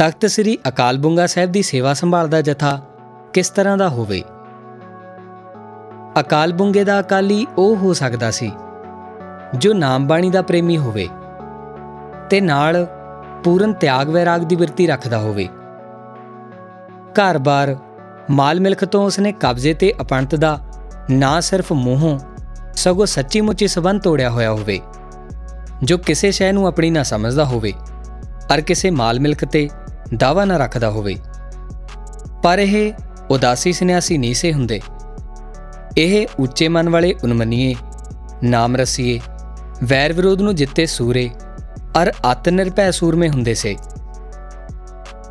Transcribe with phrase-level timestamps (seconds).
[0.00, 2.70] ਤਖਤ ਸ੍ਰੀ ਅਕਾਲ ਬੁੰਗਾ ਸਾਹਿਬ ਦੀ ਸੇਵਾ ਸੰਭਾਲਦਾ ਜਥਾ
[3.34, 4.22] ਕਿਸ ਤਰ੍ਹਾਂ ਦਾ ਹੋਵੇ?
[6.20, 8.50] ਅਕਾਲ ਬੁੰਗੇ ਦਾ ਅਕਾਲੀ ਉਹ ਹੋ ਸਕਦਾ ਸੀ,
[9.54, 11.06] ਜੋ ਨਾਮ ਬਾਣੀ ਦਾ ਪ੍ਰੇਮੀ ਹੋਵੇ
[12.30, 12.86] ਤੇ ਨਾਲ
[13.44, 15.46] ਪੂਰਨ ਤਿਆਗ ਵੈਰਾਗ ਦੀ ਬਿਰਤੀ ਰੱਖਦਾ ਹੋਵੇ।
[17.12, 17.76] ਘਰ-ਬਾਰ,
[18.30, 20.58] ਮਾਲ ਮਿਲਕ ਤੋਂ ਉਸਨੇ ਕਬਜ਼ੇ ਤੇ ਅਪਣਤ ਦਾ
[21.10, 22.18] ਨਾ ਸਿਰਫ ਮੂੰਹੋਂ,
[22.74, 24.80] ਸਗੋਂ ਸੱਚੀ ਮੁੱਚੀ ਸਬੰਧ ਤੋੜਿਆ ਹੋਇਆ ਹੋਵੇ,
[25.82, 27.72] ਜੋ ਕਿਸੇ ਸ਼ੈ ਨੂੰ ਆਪਣੀ ਨਾ ਸਮਝਦਾ ਹੋਵੇ,
[28.54, 29.68] ਅਰ ਕਿਸੇ ਮਾਲ ਮਿਲਕ ਤੇ
[30.16, 31.16] ਦਾਵਾ ਨਾ ਰੱਖਦਾ ਹੋਵੇ।
[32.42, 32.92] ਪਰ ਇਹ
[33.30, 34.80] ਉਦਾਸੀ ਸੰਨਿਆਸੀ ਨਹੀਂ ਸੇ ਹੁੰਦੇ।
[35.98, 37.74] ਇਹ ਉੱਚੇ ਮਨ ਵਾਲੇ ਉਨਮਨੀਏ,
[38.42, 39.20] ਨਾਮ ਰਸੀਏ,
[39.84, 41.30] ਵੈਰ ਵਿਰੋਧ ਨੂੰ ਜਿੱਤੇ ਸੂਰੇ,
[42.02, 43.76] ਅਰ ਆਤ ਨਿਰਭੈ ਸੂਰਮੇ ਹੁੰਦੇ ਸੇ।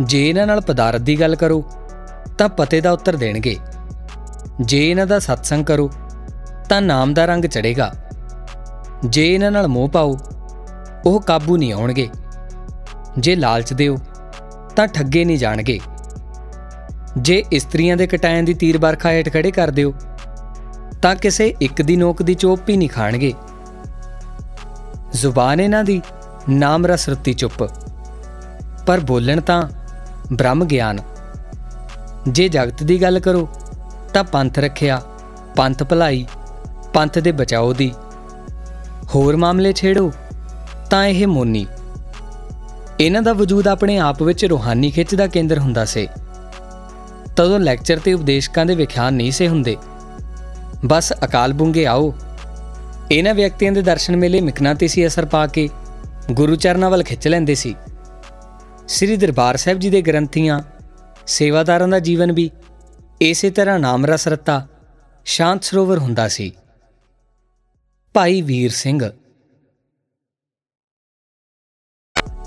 [0.00, 1.64] ਜੇ ਇਹਨਾਂ ਨਾਲ ਪਦਾਰਥ ਦੀ ਗੱਲ ਕਰੋ,
[2.38, 3.56] ਤਾਂ ਪਤੇ ਦਾ ਉੱਤਰ ਦੇਣਗੇ।
[4.60, 5.90] ਜੇ ਇਹਨਾਂ ਦਾ ਸਤਸੰਗ ਕਰੋ,
[6.68, 7.92] ਤਾਂ ਨਾਮ ਦਾ ਰੰਗ ਚੜੇਗਾ
[9.06, 10.18] ਜੇ ਇਹਨਾਂ ਨਾਲ ਮੋਹ ਪਾਓ,
[11.06, 12.08] ਉਹ ਕਾਬੂ ਨਹੀਂ ਆਉਣਗੇ।
[13.18, 13.96] ਜੇ ਲਾਲਚ ਦਿਓ
[14.76, 15.78] ਤਾਂ ਠੱਗੇ ਨਹੀਂ ਜਾਣਗੇ।
[17.18, 19.92] ਜੇ ਇਸਤਰੀਆਂ ਦੇ ਕਟਾਇਆਂ ਦੀ ਤੀਰ ਬਰਖਾ ਹੇਠ ਖੜੇ ਕਰ ਦਿਓ,
[21.02, 23.32] ਤਾਂ ਕਿਸੇ ਇੱਕ ਦੀ ਨੋਕ ਦੀ ਚੋਪ ਵੀ ਨਹੀਂ ਖਾਣਗੇ।
[25.12, 26.00] ਜ਼ੁਬਾਨ ਇਹਨਾਂ ਦੀ
[26.48, 27.64] ਨਾਮ ਰਸ ਰਤੀ ਚੁੱਪ,
[28.86, 29.62] ਪਰ ਬੋਲਣ ਤਾਂ
[30.32, 31.00] ਬ੍ਰਹਮ ਗਿਆਨ।
[32.28, 33.48] ਜੇ ਜਗਤ ਦੀ ਗੱਲ ਕਰੋ,
[34.14, 35.00] ਤਾਂ ਪੰਥ ਰੱਖਿਆ,
[35.56, 36.26] ਪੰਥ ਭਲਾਈ,
[36.94, 37.92] ਪੰਥ ਦੇ ਬਚਾਓ ਦੀ।
[39.14, 40.10] ਹੋਰ ਮਾਮਲੇ ਛੇੜੋ,
[40.90, 41.66] ਤਾਂ ਇਹ ਮੋਨੀ।
[43.00, 46.08] ਇਹਨਾਂ ਦਾ ਵਜੂਦ ਆਪਣੇ ਆਪ ਵਿੱਚ ਰੋਹਾਨੀ ਖਿੱਚ ਦਾ ਕੇਂਦਰ ਹੁੰਦਾ ਸੀ।
[47.36, 49.76] ਤਦੋਂ ਲੈਕਚਰ ਤੇ ਉਪਦੇਸ਼ਕਾਂ ਦੇ ਵਿਖਿਆਨ ਨਹੀਂ ਸੇ ਹੁੰਦੇ।
[50.86, 52.14] ਬਸ ਅਕਾਲ ਬੁੰਗੇ ਆਓ।
[53.12, 55.68] ਇਹਨਾਂ ਵਿਅਕਤੀਆਂ ਦੇ ਦਰਸ਼ਨ ਮੇਲੇ ਮਿਕਨਾਤੀਸੀ ਅਸਰ ਪਾ ਕੇ,
[56.32, 57.74] ਗੁਰੂ ਚਰਨਾਂ ਵੱਲ ਖਿੱਚ ਲੈਂਦੇ ਸੀ।
[58.88, 60.60] ਸ੍ਰੀ ਦਰਬਾਰ ਸਾਹਿਬ ਜੀ ਦੇ ਗ੍ਰੰਥੀਆਂ,
[61.26, 62.50] ਸੇਵਾਦਾਰਾਂ ਦਾ ਜੀਵਨ ਵੀ
[63.20, 64.66] ਇਸੇ ਤਰ੍ਹਾਂ ਨਾਮ ਰਸ ਰਤਾ,
[65.24, 66.52] ਸ਼ਾਂਤ ਸਰੋਵਰ ਹੁੰਦਾ ਸੀ।
[68.14, 69.10] ਭਾਈ ਵੀਰ ਸਿੰਘ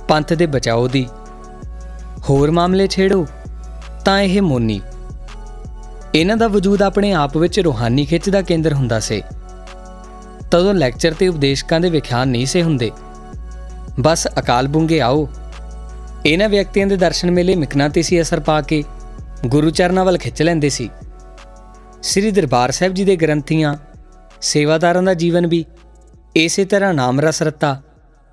[0.08, 1.08] ਪੰਥ ਦੇ ਬਚਾਓ ਦੀ।
[2.30, 3.28] ਹੋਰ ਮਾਮਲੇ ਛੇੜੋ,
[4.06, 4.82] ਤਾਂ ਇਹ ਮੋਨੀ।
[6.16, 9.24] ਇਹਨਾਂ ਦਾ ਵਜੂਦ ਆਪਣੇ ਆਪ ਵਿੱਚ ਰੋਹਾਨੀ ਖਿੱਚ ਦਾ ਕੇਂਦਰ ਹੁੰਦਾ ਸੀ।
[10.52, 12.92] ਤਦੋਂ ਲੈਕਚਰ ਤੇ ਉਪਦੇਸ਼ਕਾਂ ਦੇ ਵਿਖਿਆਨ ਨਹੀਂ ਸੇ ਹੁੰਦੇ।
[14.00, 15.30] ਬਸ ਅਕਾਲ ਬੁੰਗੇ ਆਓ।
[16.26, 18.84] ਇਹਨਾਂ ਵਿਅਕਤੀਆਂ ਦੇ ਦਰਸ਼ਨ ਮੇਲੇ ਮਿਕਨਾਤੀਸੀ ਅਸਰ ਪਾ ਕੇ,
[19.46, 20.90] ਗੁਰੂ ਚਰਨਾਂ ਵੱਲ ਖਿੱਚ ਲੈਂਦੇ ਸੀ।
[22.04, 23.76] ਸ੍ਰੀ ਦਰਬਾਰ ਸਾਹਿਬ ਜੀ ਦੇ ਗ੍ਰੰਥੀਆਂ,
[24.42, 25.66] ਸੇਵਾਦਾਰਾਂ ਦਾ ਜੀਵਨ ਵੀ
[26.36, 27.82] ਇਸੇ ਤਰ੍ਹਾਂ ਨਾਮ ਰਸ ਰਤਾ,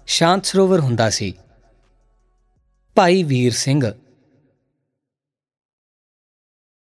[0.06, 1.34] ਸ਼ਾਂਤ ਸਰੋਵਰ ਹੁੰਦਾ ਸੀ।
[2.96, 3.80] ਭਾਈ ਵੀਰ ਸਿੰਘ